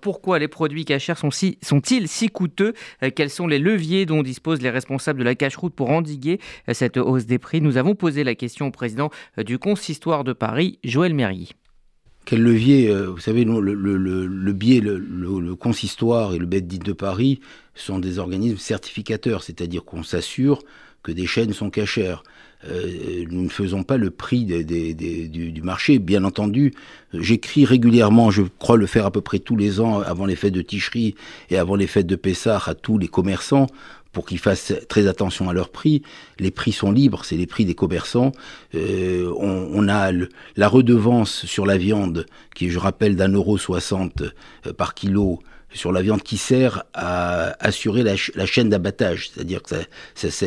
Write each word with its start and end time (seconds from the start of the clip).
Pourquoi 0.00 0.38
les 0.38 0.46
produits 0.46 0.84
cachers 0.84 1.16
sont-ils 1.16 2.08
si, 2.08 2.28
coûteux? 2.28 2.72
Euh, 3.02 3.10
Quels 3.12 3.30
sont 3.30 3.48
les 3.48 3.58
leviers 3.58 4.06
dont 4.06 4.22
disposent 4.22 4.62
les 4.62 4.70
responsables 4.70 5.18
de 5.18 5.24
la 5.24 5.34
cache-route 5.34 5.74
pour 5.74 5.90
endiguer 5.90 6.38
euh, 6.68 6.72
cette 6.72 6.98
hausse 6.98 7.26
des 7.26 7.40
prix? 7.40 7.60
Nous 7.60 7.78
avons 7.78 7.96
posé 7.96 8.22
la 8.22 8.36
question 8.36 8.68
au 8.68 8.70
président 8.70 9.10
euh, 9.38 9.42
du 9.42 9.58
Consistoire 9.58 10.22
de 10.22 10.32
Paris, 10.32 10.78
Joël 10.84 11.14
Merrier. 11.14 11.48
Quel 12.28 12.42
levier 12.42 12.94
Vous 13.06 13.20
savez, 13.20 13.46
le, 13.46 14.52
biais, 14.52 14.80
le, 14.80 15.54
consistoire 15.54 16.34
et 16.34 16.38
le 16.38 16.44
bête 16.44 16.68
de 16.68 16.92
Paris 16.92 17.40
sont 17.74 17.98
des 17.98 18.18
organismes 18.18 18.58
certificateurs, 18.58 19.42
c'est-à-dire 19.42 19.82
qu'on 19.82 20.02
s'assure 20.02 20.62
que 21.02 21.10
des 21.10 21.26
chaînes 21.26 21.54
sont 21.54 21.70
cachères. 21.70 22.22
Euh, 22.66 23.24
nous 23.30 23.44
ne 23.44 23.48
faisons 23.48 23.82
pas 23.82 23.96
le 23.96 24.10
prix 24.10 24.44
du, 24.44 25.62
marché. 25.62 25.98
Bien 25.98 26.22
entendu, 26.24 26.74
j'écris 27.14 27.64
régulièrement, 27.64 28.30
je 28.30 28.42
crois 28.58 28.76
le 28.76 28.84
faire 28.84 29.06
à 29.06 29.10
peu 29.10 29.22
près 29.22 29.38
tous 29.38 29.56
les 29.56 29.80
ans 29.80 30.00
avant 30.00 30.26
les 30.26 30.36
fêtes 30.36 30.52
de 30.52 30.60
Ticherie 30.60 31.14
et 31.48 31.56
avant 31.56 31.76
les 31.76 31.86
fêtes 31.86 32.06
de 32.06 32.16
Pessah 32.16 32.60
à 32.66 32.74
tous 32.74 32.98
les 32.98 33.08
commerçants 33.08 33.68
pour 34.12 34.26
qu'ils 34.26 34.38
fassent 34.38 34.72
très 34.88 35.06
attention 35.06 35.48
à 35.48 35.52
leurs 35.52 35.70
prix. 35.70 36.02
Les 36.38 36.50
prix 36.50 36.72
sont 36.72 36.90
libres, 36.90 37.24
c'est 37.24 37.36
les 37.36 37.46
prix 37.46 37.64
des 37.64 37.74
commerçants. 37.74 38.32
Euh, 38.74 39.32
on, 39.38 39.68
on, 39.72 39.88
a 39.88 40.10
la 40.56 40.68
redevance 40.68 41.46
sur 41.46 41.66
la 41.66 41.76
viande 41.76 42.26
qui, 42.54 42.70
je 42.70 42.78
rappelle, 42.78 43.16
d'un 43.16 43.32
euro 43.32 43.58
soixante 43.58 44.22
euh, 44.66 44.72
par 44.72 44.94
kilo 44.94 45.40
sur 45.72 45.92
la 45.92 46.02
viande 46.02 46.22
qui 46.22 46.38
sert 46.38 46.84
à 46.94 47.54
assurer 47.60 48.02
la, 48.02 48.46
chaîne 48.46 48.70
d'abattage. 48.70 49.30
C'est-à-dire 49.30 49.62
que 49.62 49.76
ça, 50.14 50.30
ça, 50.30 50.46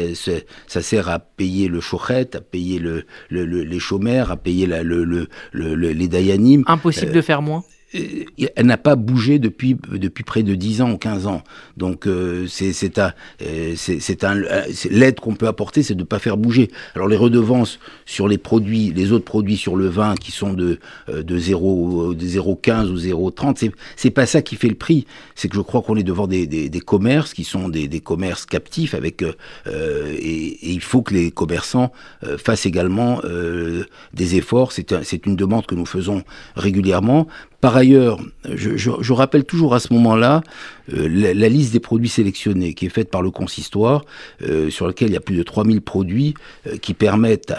ça, 0.67 0.81
sert 0.81 1.09
à 1.09 1.19
payer 1.19 1.67
le 1.67 1.79
chouchet, 1.79 2.35
à 2.35 2.41
payer 2.41 2.79
le, 2.79 3.05
les 3.29 3.79
chômeurs, 3.79 4.31
à 4.31 4.37
payer 4.37 4.65
le, 4.65 5.27
les 5.53 6.07
dayanim. 6.07 6.63
Impossible 6.67 7.11
de 7.11 7.21
faire 7.21 7.41
moins 7.41 7.63
elle 7.93 8.65
n'a 8.65 8.77
pas 8.77 8.95
bougé 8.95 9.39
depuis 9.39 9.75
depuis 9.91 10.23
près 10.23 10.43
de 10.43 10.55
10 10.55 10.81
ans 10.81 10.91
ou 10.91 10.97
15 10.97 11.27
ans. 11.27 11.43
Donc 11.77 12.07
euh, 12.07 12.45
c'est 12.47 12.99
un 12.99 13.13
euh, 13.41 13.75
un 14.21 14.41
l'aide 14.89 15.19
qu'on 15.19 15.35
peut 15.35 15.47
apporter, 15.47 15.83
c'est 15.83 15.95
de 15.95 16.03
pas 16.03 16.19
faire 16.19 16.37
bouger. 16.37 16.69
Alors 16.95 17.07
les 17.07 17.17
redevances 17.17 17.79
sur 18.05 18.27
les 18.27 18.37
produits, 18.37 18.93
les 18.95 19.11
autres 19.11 19.25
produits 19.25 19.57
sur 19.57 19.75
le 19.75 19.87
vin 19.87 20.15
qui 20.15 20.31
sont 20.31 20.53
de 20.53 20.79
de 21.11 21.37
0 21.37 22.13
de 22.13 22.25
0,15 22.25 22.89
ou 22.89 22.97
0,30, 22.97 23.71
c'est 23.95 24.11
pas 24.11 24.25
ça 24.25 24.41
qui 24.41 24.55
fait 24.55 24.69
le 24.69 24.75
prix. 24.75 25.05
C'est 25.35 25.49
que 25.49 25.55
je 25.55 25.61
crois 25.61 25.81
qu'on 25.81 25.97
est 25.97 26.03
devant 26.03 26.27
des, 26.27 26.47
des, 26.47 26.69
des, 26.69 26.79
commerces 26.79 27.33
qui 27.33 27.43
sont 27.43 27.69
des, 27.69 27.87
des 27.87 27.99
commerces 27.99 28.45
captifs 28.45 28.93
avec 28.93 29.23
euh, 29.23 29.33
et, 30.17 30.69
et, 30.69 30.71
il 30.71 30.81
faut 30.81 31.01
que 31.01 31.13
les 31.13 31.31
commerçants 31.31 31.91
fassent 32.37 32.65
également 32.65 33.21
des 34.13 34.35
efforts. 34.35 34.71
C'est 34.71 35.03
c'est 35.03 35.25
une 35.25 35.35
demande 35.35 35.65
que 35.65 35.75
nous 35.75 35.85
faisons 35.85 36.23
régulièrement 36.55 37.27
par 37.61 37.77
ailleurs, 37.77 38.19
je, 38.43 39.13
rappelle 39.13 39.45
toujours 39.45 39.75
à 39.75 39.79
ce 39.79 39.93
moment-là 39.93 40.41
euh, 40.93 41.07
la, 41.07 41.47
liste 41.47 41.73
des 41.73 41.79
produits 41.79 42.09
sélectionnés 42.09 42.73
qui 42.73 42.87
est 42.87 42.89
faite 42.89 43.11
par 43.11 43.21
le 43.21 43.29
consistoire, 43.29 44.03
euh, 44.41 44.71
sur 44.71 44.87
laquelle 44.87 45.09
il 45.09 45.13
y 45.13 45.17
a 45.17 45.21
plus 45.21 45.37
de 45.37 45.43
3000 45.43 45.79
produits 45.81 46.33
euh, 46.65 46.77
qui 46.77 46.95
permettent 46.95 47.53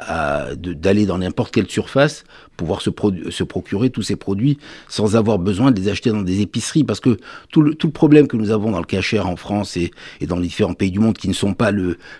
d'aller 0.56 1.06
dans 1.06 1.18
n'importe 1.18 1.54
quelle 1.54 1.70
surface, 1.70 2.24
pouvoir 2.56 2.82
se, 2.82 2.90
procurer 2.90 3.90
tous 3.90 4.02
ces 4.02 4.16
produits 4.16 4.58
sans 4.88 5.14
avoir 5.14 5.38
besoin 5.38 5.70
de 5.70 5.80
les 5.80 5.88
acheter 5.88 6.10
dans 6.10 6.22
des 6.22 6.40
épiceries. 6.40 6.82
Parce 6.82 7.00
que 7.00 7.16
tout 7.52 7.62
le, 7.62 7.74
problème 7.74 8.26
que 8.26 8.36
nous 8.36 8.50
avons 8.50 8.72
dans 8.72 8.80
le 8.80 8.84
cachère 8.84 9.28
en 9.28 9.36
France 9.36 9.76
et, 9.76 9.92
dans 10.26 10.36
les 10.36 10.48
différents 10.48 10.74
pays 10.74 10.90
du 10.90 10.98
monde 10.98 11.16
qui 11.16 11.28
ne 11.28 11.32
sont 11.32 11.54
pas 11.54 11.70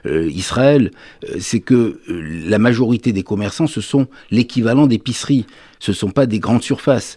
Israël, 0.04 0.92
c'est 1.40 1.60
que 1.60 2.00
la 2.08 2.58
majorité 2.58 3.12
des 3.12 3.24
commerçants, 3.24 3.66
ce 3.66 3.80
sont 3.80 4.06
l'équivalent 4.30 4.86
d'épiceries 4.86 5.46
ce 5.82 5.90
ne 5.90 5.96
sont 5.96 6.10
pas 6.10 6.26
des 6.26 6.38
grandes 6.38 6.62
surfaces. 6.62 7.16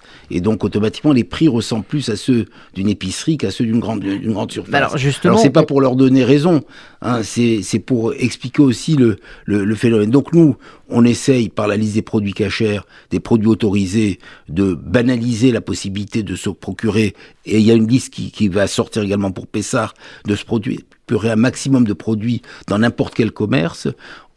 Automatiquement, 0.63 1.11
les 1.11 1.23
prix 1.23 1.47
ressemblent 1.47 1.85
plus 1.85 2.09
à 2.09 2.15
ceux 2.15 2.45
d'une 2.73 2.89
épicerie 2.89 3.37
qu'à 3.37 3.51
ceux 3.51 3.65
d'une 3.65 3.79
grande, 3.79 4.03
grande 4.03 4.51
surface. 4.51 4.73
Alors, 4.73 4.97
justement. 4.97 5.33
Alors, 5.33 5.43
c'est 5.43 5.49
pas 5.49 5.63
pour 5.63 5.81
leur 5.81 5.95
donner 5.95 6.23
raison, 6.23 6.61
hein, 7.01 7.21
c'est 7.23 7.79
pour 7.79 8.13
expliquer 8.13 8.61
aussi 8.61 8.95
le, 8.95 9.17
le, 9.45 9.65
le, 9.65 9.75
phénomène. 9.75 10.09
Donc, 10.09 10.33
nous, 10.33 10.55
on 10.89 11.03
essaye, 11.03 11.49
par 11.49 11.67
la 11.67 11.77
liste 11.77 11.95
des 11.95 12.01
produits 12.01 12.33
cachers, 12.33 12.81
des 13.11 13.19
produits 13.19 13.47
autorisés, 13.47 14.19
de 14.49 14.73
banaliser 14.73 15.51
la 15.51 15.61
possibilité 15.61 16.23
de 16.23 16.35
se 16.35 16.49
procurer. 16.49 17.15
Et 17.45 17.59
il 17.59 17.65
y 17.65 17.71
a 17.71 17.75
une 17.75 17.87
liste 17.87 18.13
qui, 18.13 18.31
qui 18.31 18.47
va 18.47 18.67
sortir 18.67 19.03
également 19.03 19.31
pour 19.31 19.47
Pessard, 19.47 19.93
de 20.25 20.35
se 20.35 20.45
produire 20.45 20.79
un 21.11 21.35
maximum 21.35 21.85
de 21.85 21.93
produits 21.93 22.41
dans 22.67 22.79
n'importe 22.79 23.13
quel 23.15 23.31
commerce. 23.31 23.87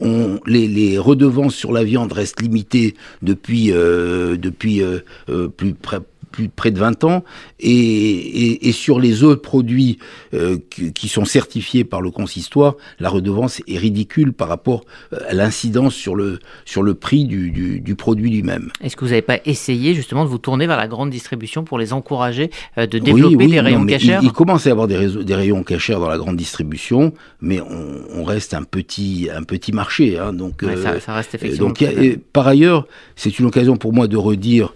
Les, 0.00 0.68
les, 0.68 0.98
redevances 0.98 1.54
sur 1.54 1.72
la 1.72 1.82
viande 1.82 2.12
restent 2.12 2.40
limitées 2.40 2.94
depuis, 3.22 3.72
euh, 3.72 4.36
depuis 4.36 4.82
euh, 4.82 5.00
euh 5.28 5.48
plus 5.48 5.74
près 5.74 5.98
plus 6.30 6.48
près 6.48 6.70
de 6.70 6.78
20 6.78 7.04
ans, 7.04 7.24
et, 7.60 7.70
et, 7.70 8.68
et 8.68 8.72
sur 8.72 9.00
les 9.00 9.22
autres 9.24 9.42
produits 9.42 9.98
euh, 10.34 10.58
qui, 10.70 11.08
sont 11.08 11.24
certifiés 11.24 11.84
par 11.84 12.00
le 12.00 12.10
consistoire, 12.10 12.74
la 13.00 13.08
redevance 13.08 13.60
est 13.66 13.78
ridicule 13.78 14.32
par 14.32 14.48
rapport 14.48 14.84
euh, 15.12 15.18
à 15.28 15.34
l'incidence 15.34 15.94
sur 15.94 16.14
le, 16.14 16.38
sur 16.64 16.82
le 16.82 16.94
prix 16.94 17.24
du, 17.24 17.50
du, 17.50 17.80
du 17.80 17.94
produit 17.94 18.30
lui-même. 18.30 18.70
Est-ce 18.82 18.96
que 18.96 19.04
vous 19.04 19.10
n'avez 19.10 19.22
pas 19.22 19.38
essayé 19.44 19.94
justement 19.94 20.24
de 20.24 20.28
vous 20.28 20.38
tourner 20.38 20.66
vers 20.66 20.76
la 20.76 20.88
grande 20.88 21.10
distribution 21.10 21.64
pour 21.64 21.78
les 21.78 21.92
encourager 21.92 22.50
euh, 22.76 22.86
de 22.86 22.98
développer 22.98 23.36
oui, 23.36 23.44
oui, 23.46 23.50
des 23.52 23.60
rayons 23.60 23.86
cachers 23.86 24.18
il, 24.20 24.26
il, 24.26 24.32
commence 24.32 24.66
à 24.66 24.68
y 24.68 24.72
avoir 24.72 24.86
des, 24.86 24.96
réseaux, 24.96 25.22
des 25.22 25.34
rayons 25.34 25.62
cachers 25.62 25.94
dans 25.94 26.08
la 26.08 26.18
grande 26.18 26.36
distribution, 26.36 27.12
mais 27.40 27.60
on, 27.60 28.20
on 28.20 28.24
reste 28.24 28.54
un 28.54 28.62
petit, 28.62 29.28
un 29.34 29.42
petit 29.42 29.72
marché. 29.72 30.18
Hein, 30.18 30.32
donc, 30.32 30.62
ouais, 30.62 30.76
ça, 30.76 31.00
ça, 31.00 31.14
reste 31.14 31.34
effectivement. 31.34 31.68
Donc, 31.68 31.82
a, 31.82 31.90
par 32.32 32.46
ailleurs, 32.46 32.86
c'est 33.16 33.38
une 33.38 33.46
occasion 33.46 33.76
pour 33.76 33.92
moi 33.92 34.08
de 34.08 34.16
redire 34.16 34.74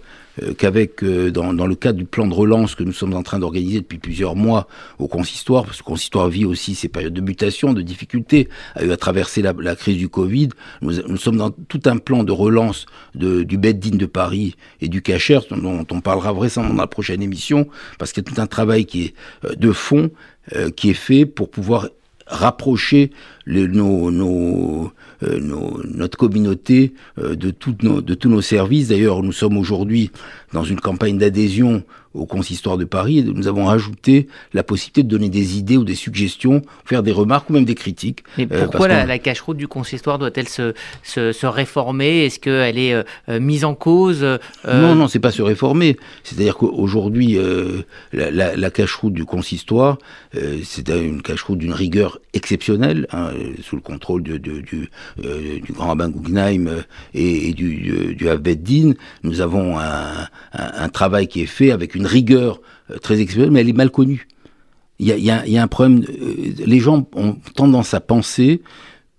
qu'avec 0.57 1.03
euh, 1.03 1.31
dans, 1.31 1.53
dans, 1.53 1.67
le 1.67 1.75
cadre 1.75 1.97
du 1.97 2.05
plan 2.05 2.27
de 2.27 2.33
relance 2.33 2.75
que 2.75 2.83
nous 2.83 2.93
sommes 2.93 3.13
en 3.13 3.23
train 3.23 3.39
d'organiser 3.39 3.81
depuis 3.81 3.99
plusieurs 3.99 4.35
mois 4.35 4.67
au 4.99 5.07
consistoire, 5.07 5.65
parce 5.65 5.77
que 5.77 5.83
le 5.83 5.91
consistoire 5.91 6.29
vit 6.29 6.45
aussi 6.45 6.75
ces 6.75 6.87
périodes 6.87 7.13
de 7.13 7.21
mutation, 7.21 7.73
de 7.73 7.81
difficultés, 7.81 8.49
a 8.75 8.83
eu 8.83 8.91
à 8.91 8.97
traverser 8.97 9.41
la, 9.41 9.75
crise 9.75 9.97
du 9.97 10.09
Covid. 10.09 10.49
Nous, 10.81 11.17
sommes 11.17 11.37
dans 11.37 11.51
tout 11.51 11.81
un 11.85 11.97
plan 11.97 12.23
de 12.23 12.31
relance 12.31 12.85
de, 13.15 13.43
du 13.43 13.57
Beddin 13.57 13.97
de 13.97 14.05
Paris 14.05 14.55
et 14.81 14.87
du 14.87 15.01
Cacher, 15.01 15.39
dont 15.51 15.85
on 15.91 16.01
parlera 16.01 16.31
vraisemblablement 16.33 16.77
dans 16.77 16.83
la 16.83 16.87
prochaine 16.87 17.21
émission, 17.21 17.67
parce 17.99 18.11
qu'il 18.11 18.23
y 18.23 18.29
a 18.29 18.33
tout 18.33 18.41
un 18.41 18.47
travail 18.47 18.85
qui 18.85 19.03
est 19.03 19.13
euh, 19.45 19.55
de 19.55 19.71
fond, 19.71 20.09
euh, 20.55 20.71
qui 20.71 20.89
est 20.89 20.95
fait 20.95 21.25
pour 21.25 21.49
pouvoir 21.49 21.89
rapprocher 22.25 23.11
les, 23.45 23.67
nos, 23.67 24.11
nos, 24.11 24.91
euh, 25.23 25.39
nos, 25.39 25.81
notre 25.83 26.17
communauté 26.17 26.93
euh, 27.19 27.35
de, 27.35 27.51
toutes 27.51 27.83
nos, 27.83 28.01
de 28.01 28.13
tous 28.13 28.29
nos 28.29 28.41
services. 28.41 28.89
D'ailleurs, 28.89 29.23
nous 29.23 29.31
sommes 29.31 29.57
aujourd'hui 29.57 30.11
dans 30.53 30.63
une 30.63 30.79
campagne 30.79 31.17
d'adhésion 31.17 31.83
au 32.13 32.27
consistoire 32.27 32.77
de 32.77 32.85
Paris 32.85 33.17
et 33.17 33.23
nous 33.23 33.47
avons 33.47 33.65
rajouté 33.65 34.27
la 34.53 34.61
possibilité 34.61 35.01
de 35.01 35.07
donner 35.07 35.29
des 35.29 35.57
idées 35.57 35.77
ou 35.77 35.83
des 35.83 35.95
suggestions, 35.95 36.61
faire 36.85 37.01
des 37.01 37.11
remarques 37.11 37.49
ou 37.49 37.53
même 37.53 37.65
des 37.65 37.73
critiques. 37.73 38.23
Mais 38.37 38.47
euh, 38.51 38.65
pourquoi 38.65 38.87
la, 38.87 39.07
la 39.07 39.17
cache-route 39.17 39.57
du 39.57 39.67
consistoire 39.67 40.19
doit-elle 40.19 40.47
se, 40.47 40.75
se, 41.01 41.31
se 41.31 41.47
réformer? 41.47 42.25
Est-ce 42.25 42.39
qu'elle 42.39 42.77
est, 42.77 42.93
euh, 42.93 43.39
mise 43.39 43.65
en 43.65 43.73
cause 43.73 44.19
euh... 44.21 44.37
Non, 44.67 44.93
non, 44.93 45.07
c'est 45.07 45.17
pas 45.17 45.31
se 45.31 45.41
réformer. 45.41 45.97
C'est-à-dire 46.23 46.55
qu'aujourd'hui, 46.55 47.35
la, 48.13 48.29
la, 48.29 48.55
la 48.55 48.69
cache-route 48.69 49.13
du 49.13 49.25
consistoire, 49.25 49.97
c'est 50.63 50.89
une 50.89 51.23
cache-route 51.23 51.57
d'une 51.57 51.73
rigueur 51.73 52.19
exceptionnelle, 52.33 53.07
hein, 53.11 53.31
sous 53.61 53.75
le 53.75 53.81
contrôle 53.81 54.23
de, 54.23 54.37
de, 54.37 54.61
du, 54.61 54.89
du 55.17 55.73
grand 55.73 55.87
rabbin 55.87 56.09
Guggenheim 56.09 56.83
et, 57.13 57.49
et 57.49 57.53
du, 57.53 57.75
du, 57.75 58.15
du 58.15 58.29
Avbeddin. 58.29 58.93
Nous 59.23 59.41
avons 59.41 59.79
un, 59.79 60.27
un, 60.53 60.89
travail 60.89 61.27
qui 61.27 61.41
est 61.41 61.47
fait 61.47 61.71
avec 61.71 61.95
une 61.95 62.05
rigueur 62.05 62.61
euh, 62.91 62.97
très 62.97 63.19
exceptionnelle, 63.19 63.51
mais 63.51 63.61
elle 63.61 63.69
est 63.69 63.73
mal 63.73 63.91
connue. 63.91 64.27
Il 64.99 65.07
y 65.07 65.11
a, 65.11 65.45
y 65.45 65.57
a, 65.57 65.63
un 65.63 65.67
problème. 65.67 66.03
Euh, 66.09 66.53
les 66.65 66.79
gens 66.79 67.07
ont 67.15 67.37
tendance 67.55 67.93
à 67.93 67.99
penser 67.99 68.61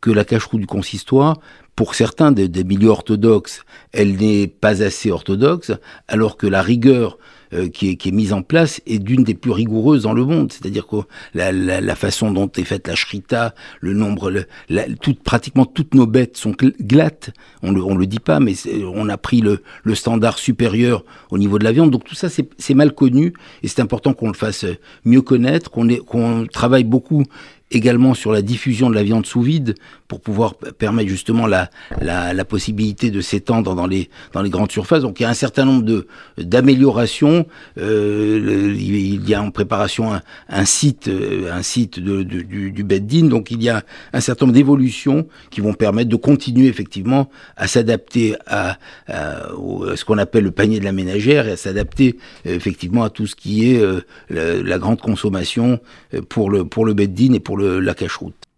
que 0.00 0.10
la 0.10 0.24
cache-roue 0.24 0.58
du 0.58 0.66
consistoire, 0.66 1.40
pour 1.76 1.94
certains 1.94 2.30
des 2.30 2.62
milieux 2.62 2.90
orthodoxes, 2.90 3.64
elle 3.92 4.16
n'est 4.16 4.46
pas 4.46 4.82
assez 4.82 5.10
orthodoxe, 5.10 5.72
alors 6.06 6.36
que 6.36 6.46
la 6.46 6.62
rigueur 6.62 7.18
euh, 7.52 7.68
qui, 7.68 7.90
est, 7.90 7.96
qui 7.96 8.08
est 8.08 8.12
mise 8.12 8.32
en 8.32 8.42
place 8.42 8.80
est 8.86 8.98
d'une 8.98 9.24
des 9.24 9.34
plus 9.34 9.50
rigoureuses 9.50 10.02
dans 10.02 10.12
le 10.12 10.24
monde. 10.24 10.52
C'est-à-dire 10.52 10.86
que 10.86 10.96
la, 11.34 11.52
la, 11.52 11.80
la, 11.80 11.94
façon 11.94 12.30
dont 12.30 12.50
est 12.56 12.64
faite 12.64 12.88
la 12.88 12.94
shrita, 12.94 13.54
le 13.80 13.92
nombre, 13.92 14.30
le, 14.30 14.46
la, 14.68 14.84
pratiquement 15.24 15.64
toutes 15.64 15.94
nos 15.94 16.06
bêtes 16.06 16.36
sont 16.36 16.54
glattes. 16.80 17.30
On 17.62 17.72
le, 17.72 17.82
on 17.82 17.96
le 17.96 18.06
dit 18.06 18.20
pas, 18.20 18.40
mais 18.40 18.54
on 18.94 19.08
a 19.08 19.16
pris 19.16 19.40
le, 19.40 19.62
le 19.82 19.94
standard 19.94 20.38
supérieur 20.38 21.04
au 21.30 21.38
niveau 21.38 21.58
de 21.58 21.64
la 21.64 21.72
viande. 21.72 21.90
Donc 21.90 22.04
tout 22.04 22.14
ça, 22.14 22.28
c'est 22.28 22.74
mal 22.74 22.94
connu 22.94 23.34
et 23.62 23.68
c'est 23.68 23.80
important 23.80 24.14
qu'on 24.14 24.28
le 24.28 24.34
fasse 24.34 24.64
mieux 25.04 25.22
connaître, 25.22 25.70
qu'on 25.70 26.46
travaille 26.46 26.84
beaucoup 26.84 27.24
également 27.70 28.14
sur 28.14 28.32
la 28.32 28.42
diffusion 28.42 28.90
de 28.90 28.94
la 28.94 29.02
viande 29.02 29.26
sous 29.26 29.42
vide 29.42 29.74
pour 30.06 30.20
pouvoir 30.20 30.54
permettre 30.54 31.08
justement 31.08 31.46
la, 31.46 31.70
la, 32.00 32.44
possibilité 32.44 33.10
de 33.10 33.20
s'étendre 33.20 33.74
dans 33.74 33.86
les, 33.86 34.10
dans 34.32 34.42
les 34.42 34.50
grandes 34.50 34.70
surfaces. 34.70 35.02
Donc 35.02 35.18
il 35.18 35.24
y 35.24 35.26
a 35.26 35.30
un 35.30 35.34
certain 35.34 35.64
nombre 35.64 35.82
de, 35.82 36.06
d'améliorations. 36.38 37.46
Euh, 37.78 38.74
il 38.76 39.28
y 39.28 39.34
a 39.34 39.42
en 39.42 39.50
préparation 39.50 40.12
un, 40.48 40.64
site, 40.64 41.10
un 41.50 41.62
site 41.62 41.98
de, 41.98 42.22
du, 42.22 42.70
du 42.70 42.84
Beddin. 42.84 43.26
Donc 43.26 43.50
il 43.50 43.62
y 43.62 43.70
a 43.70 43.82
un 44.12 44.20
certain 44.20 44.46
nombre 44.46 44.54
d'évolutions 44.54 45.26
qui 45.50 45.60
vont 45.60 45.72
permettre 45.72 46.10
de 46.10 46.16
continuer 46.16 46.68
effectivement 46.68 47.30
à 47.56 47.66
s'adapter 47.66 48.36
à, 48.46 48.78
ce 49.08 50.04
qu'on 50.04 50.18
appelle 50.18 50.44
le 50.44 50.50
panier 50.50 50.78
de 50.78 50.84
la 50.84 50.92
ménagère 50.92 51.48
et 51.48 51.52
à 51.52 51.56
s'adapter 51.56 52.18
effectivement 52.44 53.04
à 53.04 53.10
tout 53.10 53.26
ce 53.26 53.34
qui 53.34 53.72
est 53.72 53.80
euh, 53.80 54.62
la, 54.62 54.78
grande 54.78 55.00
consommation 55.00 55.80
euh, 56.12 56.20
pour 56.22 56.50
le, 56.50 56.64
pour 56.64 56.84
le 56.84 56.94
Beddin 56.94 57.32
et 57.32 57.40
la 57.56 57.94
cache-route. 57.94 58.43